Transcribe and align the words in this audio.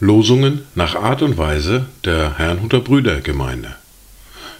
Losungen 0.00 0.62
nach 0.74 0.96
Art 0.96 1.22
und 1.22 1.38
Weise 1.38 1.86
der 2.04 2.38
Herrnhuter 2.38 2.80
Brüdergemeinde 2.80 3.76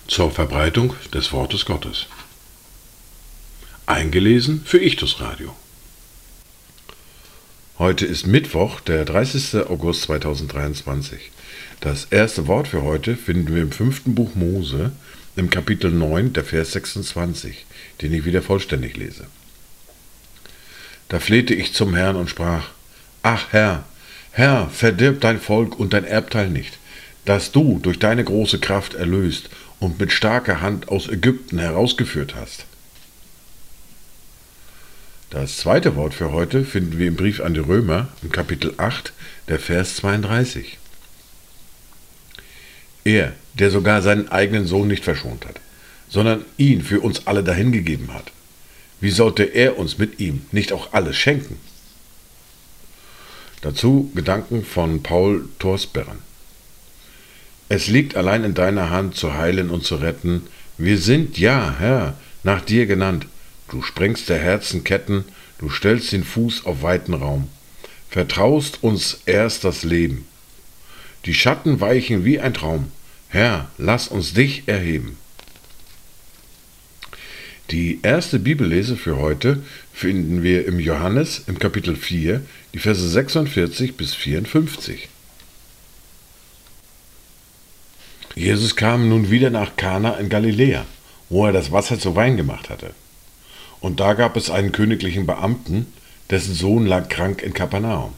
zur 0.07 0.31
Verbreitung 0.31 0.95
des 1.13 1.33
Wortes 1.33 1.65
Gottes. 1.65 2.07
Eingelesen 3.87 4.63
für 4.65 4.79
Ichtus 4.79 5.21
Radio. 5.21 5.57
Heute 7.79 8.07
ist 8.07 8.27
Mittwoch, 8.27 8.81
der 8.81 9.05
30. 9.05 9.69
August 9.69 10.03
2023. 10.03 11.31
Das 11.81 12.07
erste 12.11 12.47
Wort 12.47 12.69
für 12.69 12.83
heute 12.83 13.17
finden 13.17 13.55
wir 13.55 13.63
im 13.63 13.73
fünften 13.73 14.15
Buch 14.15 14.35
Mose, 14.35 14.93
im 15.37 15.51
Kapitel 15.51 15.91
9, 15.91 16.33
der 16.33 16.45
Vers 16.45 16.73
26, 16.73 17.67
den 18.03 18.13
ich 18.13 18.25
wieder 18.25 18.43
vollständig 18.43 18.97
lese. 18.97 19.27
Da 21.09 21.21
flehte 21.21 21.55
ich 21.55 21.73
zum 21.73 21.95
Herrn 21.95 22.17
und 22.17 22.29
sprach, 22.29 22.71
Ach 23.23 23.47
Herr, 23.51 23.85
Herr, 24.31 24.69
verdirb 24.69 25.21
dein 25.21 25.41
Volk 25.41 25.79
und 25.79 25.93
dein 25.93 26.05
Erbteil 26.05 26.49
nicht, 26.51 26.79
das 27.25 27.53
du 27.53 27.79
durch 27.79 27.99
deine 27.99 28.25
große 28.25 28.59
Kraft 28.59 28.95
erlöst 28.95 29.51
und 29.81 29.99
mit 29.99 30.13
starker 30.13 30.61
Hand 30.61 30.89
aus 30.89 31.09
Ägypten 31.09 31.59
herausgeführt 31.59 32.35
hast. 32.35 32.67
Das 35.31 35.59
zweite 35.59 35.95
Wort 35.95 36.15
für 36.15 36.33
heute 36.33 36.65
finden 36.65 36.99
wir 36.99 37.09
im 37.09 37.17
Brief 37.17 37.41
an 37.41 37.53
die 37.53 37.61
Römer 37.61 38.09
im 38.23 38.33
Kapitel 38.33 38.73
8, 38.79 39.13
der 39.49 39.59
Vers 39.59 39.97
32. 39.97 40.79
Er, 43.09 43.33
der 43.55 43.71
sogar 43.71 44.03
seinen 44.03 44.29
eigenen 44.29 44.67
Sohn 44.67 44.87
nicht 44.87 45.03
verschont 45.03 45.47
hat, 45.47 45.59
sondern 46.11 46.45
ihn 46.59 46.83
für 46.83 47.01
uns 47.01 47.27
alle 47.27 47.43
dahingegeben 47.43 48.13
hat, 48.13 48.33
wie 49.01 49.11
sollte 49.11 49.45
er 49.45 49.79
uns 49.79 49.97
mit 49.97 50.21
ihm 50.21 50.43
nicht 50.53 50.75
auch 50.75 50.93
alles 50.93 51.17
schenken? 51.17 51.57
Dazu 53.63 54.13
Gedanken 54.15 54.63
von 54.63 55.03
Paul 55.03 55.49
Torsberren. 55.59 56.19
Es 57.71 57.89
liegt 57.89 58.15
allein 58.15 58.45
in 58.45 58.53
deiner 58.53 58.91
Hand 58.91 59.17
zu 59.17 59.33
heilen 59.33 59.71
und 59.71 59.87
zu 59.87 59.97
retten. 59.97 60.43
Wir 60.77 60.99
sind, 60.99 61.39
ja, 61.39 61.77
Herr, 61.79 62.15
nach 62.43 62.61
dir 62.61 62.85
genannt. 62.85 63.27
Du 63.71 63.81
sprengst 63.81 64.29
der 64.29 64.39
Herzen 64.39 64.85
Ketten, 64.85 65.25
du 65.57 65.71
stellst 65.71 66.13
den 66.13 66.25
Fuß 66.25 66.67
auf 66.67 66.83
weiten 66.83 67.15
Raum. 67.15 67.49
Vertraust 68.11 68.83
uns 68.83 69.23
erst 69.25 69.65
das 69.65 69.83
Leben. 69.83 70.27
Die 71.25 71.35
Schatten 71.35 71.81
weichen 71.81 72.27
wie 72.27 72.39
ein 72.39 72.53
Traum. 72.53 72.93
Herr, 73.29 73.69
lass 73.77 74.09
uns 74.09 74.33
dich 74.33 74.63
erheben. 74.67 75.19
Die 77.71 78.01
erste 78.03 78.39
Bibellese 78.39 78.97
für 78.97 79.19
heute 79.19 79.63
finden 79.93 80.43
wir 80.43 80.67
im 80.67 80.81
Johannes 80.81 81.43
im 81.47 81.59
Kapitel 81.59 81.97
4, 81.97 82.41
die 82.73 82.79
Verse 82.79 83.07
46 83.07 83.95
bis 83.99 84.15
54. 84.15 85.11
Jesus 88.35 88.77
kam 88.77 89.11
nun 89.11 89.31
wieder 89.31 89.51
nach 89.51 89.77
Kana 89.77 90.13
in 90.15 90.31
Galiläa, 90.31 90.87
wo 91.29 91.45
er 91.45 91.53
das 91.53 91.71
Wasser 91.71 91.99
zu 91.99 92.17
Wein 92.17 92.39
gemacht 92.39 92.71
hatte. 92.71 92.95
Und 93.81 94.01
da 94.01 94.15
gab 94.15 94.37
es 94.39 94.49
einen 94.49 94.73
königlichen 94.73 95.27
Beamten, 95.27 95.93
dessen 96.31 96.55
Sohn 96.55 96.87
lag 96.87 97.11
krank 97.11 97.43
in 97.43 97.53
Kapernaum. 97.53 98.15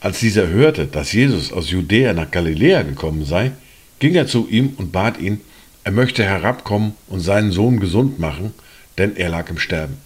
Als 0.00 0.18
dieser 0.18 0.48
hörte, 0.48 0.86
dass 0.86 1.12
Jesus 1.12 1.52
aus 1.52 1.70
Judäa 1.70 2.12
nach 2.12 2.30
Galiläa 2.32 2.82
gekommen 2.82 3.24
sei, 3.24 3.52
ging 3.98 4.14
er 4.14 4.26
zu 4.26 4.48
ihm 4.48 4.74
und 4.76 4.92
bat 4.92 5.18
ihn, 5.18 5.40
er 5.84 5.92
möchte 5.92 6.24
herabkommen 6.24 6.94
und 7.06 7.20
seinen 7.20 7.52
Sohn 7.52 7.80
gesund 7.80 8.18
machen, 8.18 8.52
denn 8.98 9.16
er 9.16 9.28
lag 9.28 9.48
im 9.50 9.58
Sterben. 9.58 9.98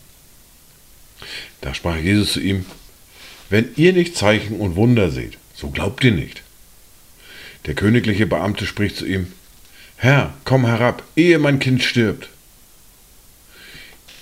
Da 1.60 1.74
sprach 1.74 1.96
Jesus 1.96 2.34
zu 2.34 2.40
ihm, 2.40 2.66
Wenn 3.48 3.70
ihr 3.76 3.92
nicht 3.92 4.16
Zeichen 4.16 4.60
und 4.60 4.76
Wunder 4.76 5.10
seht, 5.10 5.38
so 5.54 5.70
glaubt 5.70 6.04
ihr 6.04 6.12
nicht. 6.12 6.42
Der 7.66 7.74
königliche 7.74 8.26
Beamte 8.26 8.66
spricht 8.66 8.96
zu 8.96 9.06
ihm, 9.06 9.32
Herr, 9.96 10.34
komm 10.44 10.64
herab, 10.64 11.02
ehe 11.16 11.38
mein 11.38 11.58
Kind 11.58 11.82
stirbt. 11.82 12.30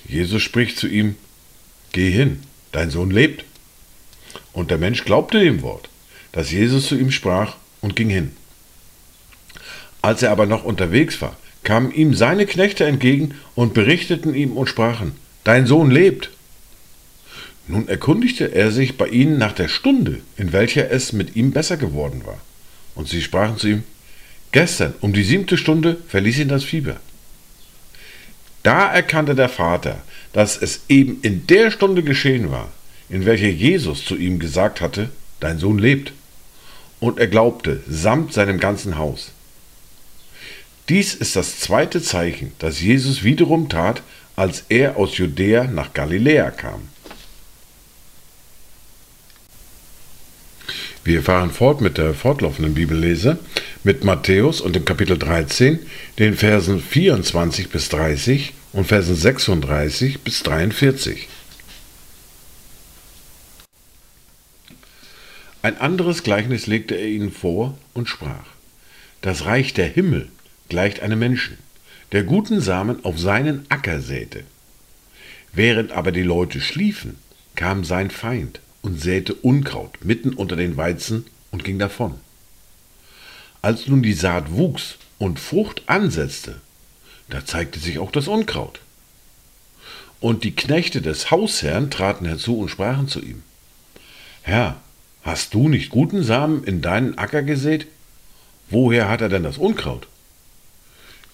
Jesus 0.07 0.41
spricht 0.41 0.77
zu 0.77 0.87
ihm, 0.87 1.15
Geh 1.91 2.11
hin, 2.11 2.41
dein 2.71 2.89
Sohn 2.89 3.11
lebt. 3.11 3.45
Und 4.53 4.71
der 4.71 4.77
Mensch 4.77 5.05
glaubte 5.05 5.39
dem 5.39 5.61
Wort, 5.61 5.89
das 6.31 6.51
Jesus 6.51 6.87
zu 6.87 6.97
ihm 6.97 7.11
sprach, 7.11 7.55
und 7.81 7.95
ging 7.95 8.09
hin. 8.09 8.35
Als 10.01 10.23
er 10.23 10.31
aber 10.31 10.45
noch 10.45 10.63
unterwegs 10.63 11.21
war, 11.21 11.35
kamen 11.63 11.91
ihm 11.91 12.13
seine 12.13 12.45
Knechte 12.45 12.85
entgegen 12.85 13.35
und 13.55 13.73
berichteten 13.73 14.33
ihm 14.33 14.53
und 14.53 14.69
sprachen, 14.69 15.13
Dein 15.43 15.65
Sohn 15.65 15.89
lebt. 15.91 16.31
Nun 17.67 17.87
erkundigte 17.87 18.53
er 18.53 18.71
sich 18.71 18.97
bei 18.97 19.07
ihnen 19.07 19.37
nach 19.37 19.53
der 19.53 19.67
Stunde, 19.67 20.21
in 20.37 20.51
welcher 20.53 20.91
es 20.91 21.13
mit 21.13 21.35
ihm 21.35 21.51
besser 21.51 21.77
geworden 21.77 22.23
war. 22.25 22.39
Und 22.95 23.07
sie 23.07 23.21
sprachen 23.21 23.57
zu 23.57 23.67
ihm, 23.67 23.83
Gestern 24.51 24.95
um 25.01 25.13
die 25.13 25.23
siebte 25.23 25.57
Stunde 25.57 25.97
verließ 26.07 26.39
ihn 26.39 26.47
das 26.47 26.63
Fieber. 26.63 26.97
Da 28.63 28.91
erkannte 28.91 29.35
der 29.35 29.49
Vater, 29.49 30.01
dass 30.33 30.57
es 30.57 30.81
eben 30.89 31.19
in 31.21 31.45
der 31.47 31.71
Stunde 31.71 32.03
geschehen 32.03 32.51
war, 32.51 32.69
in 33.09 33.25
welcher 33.25 33.47
Jesus 33.47 34.03
zu 34.05 34.15
ihm 34.15 34.39
gesagt 34.39 34.81
hatte, 34.81 35.09
Dein 35.39 35.59
Sohn 35.59 35.77
lebt. 35.77 36.13
Und 36.99 37.19
er 37.19 37.27
glaubte 37.27 37.81
samt 37.87 38.33
seinem 38.33 38.59
ganzen 38.59 38.97
Haus. 38.97 39.31
Dies 40.89 41.13
ist 41.13 41.35
das 41.35 41.59
zweite 41.59 42.01
Zeichen, 42.01 42.51
das 42.57 42.81
Jesus 42.81 43.23
wiederum 43.23 43.69
tat, 43.69 44.01
als 44.35 44.63
er 44.69 44.97
aus 44.97 45.17
Judäa 45.17 45.65
nach 45.65 45.93
Galiläa 45.93 46.49
kam. 46.49 46.87
Wir 51.03 51.21
fahren 51.21 51.51
fort 51.51 51.81
mit 51.81 51.99
der 51.99 52.15
fortlaufenden 52.15 52.73
Bibellese 52.73 53.37
mit 53.83 54.03
Matthäus 54.03 54.61
und 54.61 54.75
dem 54.75 54.83
Kapitel 54.83 55.17
13, 55.17 55.79
den 56.17 56.35
Versen 56.35 56.81
24 56.81 57.69
bis 57.69 57.89
30 57.89 58.53
und 58.73 58.85
Versen 58.85 59.15
36 59.15 60.21
bis 60.21 60.41
43. 60.41 61.29
Ein 65.61 65.77
anderes 65.77 66.23
Gleichnis 66.23 66.65
legte 66.65 66.95
er 66.95 67.07
ihnen 67.07 67.31
vor 67.31 67.77
und 67.93 68.09
sprach: 68.09 68.45
Das 69.21 69.45
Reich 69.45 69.73
der 69.73 69.87
Himmel 69.87 70.29
gleicht 70.69 71.01
einem 71.01 71.19
Menschen, 71.19 71.57
der 72.11 72.23
guten 72.23 72.61
Samen 72.61 73.03
auf 73.03 73.19
seinen 73.19 73.65
Acker 73.69 73.99
säte. 73.99 74.43
Während 75.51 75.91
aber 75.91 76.11
die 76.11 76.23
Leute 76.23 76.61
schliefen, 76.61 77.17
kam 77.55 77.83
sein 77.83 78.11
Feind 78.11 78.61
und 78.81 79.01
säte 79.01 79.33
Unkraut 79.33 79.97
mitten 80.03 80.33
unter 80.33 80.55
den 80.55 80.77
Weizen 80.77 81.25
und 81.51 81.63
ging 81.63 81.79
davon. 81.79 82.15
Als 83.61 83.87
nun 83.87 84.01
die 84.01 84.13
Saat 84.13 84.51
wuchs 84.51 84.97
und 85.17 85.39
Frucht 85.39 85.83
ansetzte, 85.87 86.61
da 87.29 87.45
zeigte 87.45 87.79
sich 87.79 87.99
auch 87.99 88.11
das 88.11 88.27
Unkraut. 88.27 88.79
Und 90.19 90.43
die 90.43 90.55
Knechte 90.55 91.01
des 91.01 91.31
Hausherrn 91.31 91.91
traten 91.91 92.25
herzu 92.25 92.59
und 92.59 92.69
sprachen 92.69 93.07
zu 93.07 93.21
ihm, 93.21 93.43
Herr, 94.41 94.77
hast 95.23 95.53
du 95.53 95.69
nicht 95.69 95.89
guten 95.89 96.23
Samen 96.23 96.63
in 96.63 96.81
deinen 96.81 97.17
Acker 97.17 97.43
gesät? 97.43 97.87
Woher 98.69 99.09
hat 99.09 99.21
er 99.21 99.29
denn 99.29 99.43
das 99.43 99.57
Unkraut? 99.57 100.07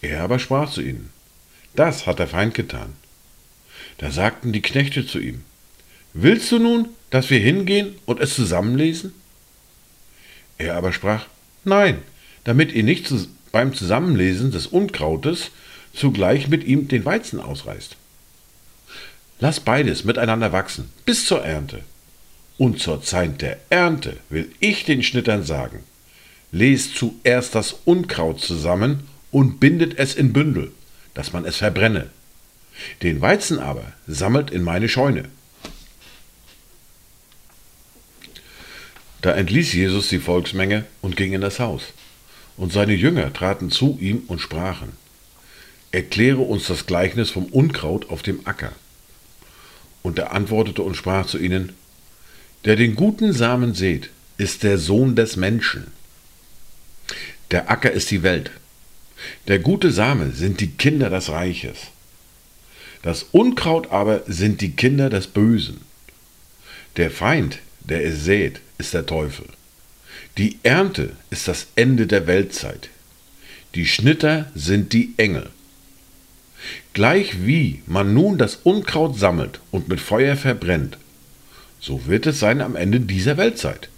Er 0.02 0.22
aber 0.22 0.40
sprach 0.40 0.72
zu 0.72 0.82
ihnen, 0.82 1.10
das 1.76 2.08
hat 2.08 2.20
der 2.20 2.28
Feind 2.28 2.54
getan. 2.54 2.94
Da 3.98 4.12
sagten 4.12 4.52
die 4.52 4.62
Knechte 4.62 5.06
zu 5.06 5.20
ihm, 5.20 5.44
Willst 6.14 6.52
du 6.52 6.60
nun, 6.60 6.88
dass 7.10 7.30
wir 7.30 7.40
hingehen 7.40 7.96
und 8.06 8.22
es 8.22 8.36
zusammenlesen? 8.36 9.14
Er 10.58 10.76
aber 10.76 10.94
sprach, 10.94 11.26
Nein, 11.66 12.02
damit 12.46 12.72
ihr 12.72 12.84
nicht 12.84 13.12
beim 13.52 13.74
Zusammenlesen 13.74 14.52
des 14.52 14.68
Unkrautes 14.68 15.52
zugleich 15.94 16.48
mit 16.48 16.64
ihm 16.64 16.88
den 16.88 17.04
Weizen 17.04 17.40
ausreißt. 17.40 17.96
Lass 19.40 19.60
beides 19.60 20.06
miteinander 20.06 20.52
wachsen 20.54 20.90
bis 21.06 21.26
zur 21.26 21.44
Ernte. 21.44 21.82
Und 22.58 22.80
zur 22.80 23.02
Zeit 23.02 23.42
der 23.42 23.60
Ernte 23.70 24.18
will 24.30 24.50
ich 24.62 24.86
den 24.86 25.04
Schnittern 25.04 25.44
sagen, 25.44 25.84
lest 26.54 26.96
zuerst 26.96 27.54
das 27.54 27.76
Unkraut 27.84 28.40
zusammen 28.40 29.08
und 29.36 29.60
bindet 29.60 30.00
es 30.00 30.16
in 30.16 30.32
Bündel, 30.32 30.72
dass 31.14 31.34
man 31.34 31.44
es 31.44 31.58
verbrenne. 31.58 32.10
Den 33.02 33.20
Weizen 33.20 33.60
aber 33.60 33.92
sammelt 34.08 34.50
in 34.50 34.64
meine 34.64 34.88
Scheune. 34.88 35.26
Da 39.22 39.34
entließ 39.34 39.74
Jesus 39.74 40.08
die 40.08 40.20
Volksmenge 40.20 40.86
und 41.02 41.18
ging 41.18 41.34
in 41.34 41.42
das 41.42 41.60
Haus. 41.60 41.84
Und 42.56 42.72
seine 42.72 42.94
Jünger 42.94 43.34
traten 43.34 43.72
zu 43.72 43.98
ihm 44.00 44.24
und 44.28 44.40
sprachen, 44.40 44.94
Erkläre 45.92 46.40
uns 46.40 46.68
das 46.68 46.86
Gleichnis 46.86 47.30
vom 47.30 47.48
Unkraut 47.48 48.10
auf 48.10 48.22
dem 48.22 48.48
Acker. 48.48 48.72
Und 50.02 50.18
er 50.18 50.32
antwortete 50.32 50.82
und 50.82 50.96
sprach 50.96 51.26
zu 51.26 51.40
ihnen, 51.40 51.74
Der 52.64 52.78
den 52.78 52.96
guten 52.96 53.34
Samen 53.34 53.74
seht, 53.74 54.12
ist 54.38 54.64
der 54.64 54.78
Sohn 54.78 55.18
des 55.18 55.36
Menschen. 55.36 55.88
Der 57.52 57.70
Acker 57.70 57.92
ist 57.92 58.12
die 58.12 58.24
Welt. 58.24 58.50
Der 59.48 59.60
gute 59.60 59.92
Same 59.92 60.32
sind 60.32 60.60
die 60.60 60.72
Kinder 60.72 61.10
des 61.10 61.30
Reiches. 61.30 61.78
Das 63.02 63.24
Unkraut 63.32 63.92
aber 63.92 64.24
sind 64.28 64.62
die 64.62 64.72
Kinder 64.72 65.10
des 65.10 65.28
Bösen. 65.28 65.82
Der 66.98 67.12
Feind, 67.12 67.60
der 67.82 68.06
es 68.06 68.24
sät, 68.24 68.62
ist 68.78 68.94
der 68.94 69.06
Teufel. 69.06 69.46
Die 70.38 70.58
Ernte 70.64 71.12
ist 71.30 71.48
das 71.48 71.68
Ende 71.76 72.08
der 72.08 72.28
Weltzeit. 72.28 72.90
Die 73.76 73.86
Schnitter 73.86 74.50
sind 74.56 74.94
die 74.94 75.14
Engel. 75.18 75.50
Gleich 76.94 77.46
wie 77.46 77.82
man 77.86 78.14
nun 78.14 78.38
das 78.38 78.56
Unkraut 78.64 79.20
sammelt 79.20 79.60
und 79.72 79.88
mit 79.88 80.00
Feuer 80.00 80.36
verbrennt, 80.36 80.98
so 81.80 82.08
wird 82.08 82.26
es 82.26 82.40
sein 82.40 82.62
am 82.62 82.76
Ende 82.76 83.00
dieser 83.02 83.38
Weltzeit. 83.38 83.90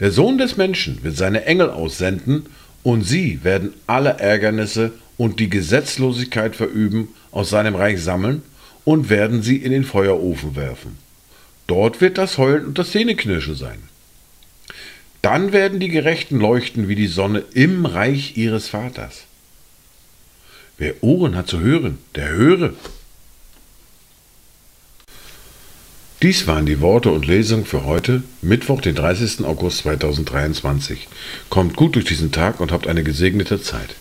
Der 0.00 0.10
Sohn 0.10 0.38
des 0.38 0.56
Menschen 0.56 1.02
wird 1.02 1.16
seine 1.16 1.44
Engel 1.44 1.70
aussenden, 1.70 2.46
und 2.84 3.02
sie 3.02 3.42
werden 3.42 3.72
alle 3.88 4.20
Ärgernisse 4.20 4.92
und 5.16 5.40
die 5.40 5.50
Gesetzlosigkeit 5.50 6.54
verüben 6.54 7.08
aus 7.32 7.50
seinem 7.50 7.74
Reich 7.74 8.00
sammeln 8.00 8.42
und 8.84 9.08
werden 9.08 9.42
sie 9.42 9.56
in 9.56 9.72
den 9.72 9.84
Feuerofen 9.84 10.54
werfen. 10.54 10.98
Dort 11.66 12.00
wird 12.00 12.18
das 12.18 12.38
Heulen 12.38 12.66
und 12.66 12.78
das 12.78 12.90
Zähneknirschen 12.92 13.56
sein. 13.56 13.78
Dann 15.22 15.52
werden 15.52 15.80
die 15.80 15.88
Gerechten 15.88 16.38
leuchten 16.38 16.86
wie 16.86 16.94
die 16.94 17.06
Sonne 17.06 17.42
im 17.54 17.86
Reich 17.86 18.36
ihres 18.36 18.68
Vaters. 18.68 19.24
Wer 20.76 21.02
Ohren 21.02 21.34
hat 21.36 21.48
zu 21.48 21.60
hören, 21.60 21.98
der 22.14 22.28
höre. 22.28 22.74
Dies 26.24 26.46
waren 26.46 26.64
die 26.64 26.80
Worte 26.80 27.10
und 27.10 27.26
Lesungen 27.26 27.66
für 27.66 27.84
heute, 27.84 28.22
Mittwoch, 28.40 28.80
den 28.80 28.94
30. 28.94 29.44
August 29.44 29.80
2023. 29.80 31.06
Kommt 31.50 31.76
gut 31.76 31.96
durch 31.96 32.06
diesen 32.06 32.32
Tag 32.32 32.60
und 32.60 32.72
habt 32.72 32.86
eine 32.86 33.04
gesegnete 33.04 33.60
Zeit. 33.60 33.94